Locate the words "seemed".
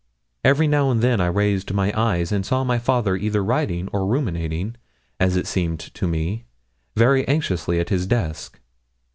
5.45-5.77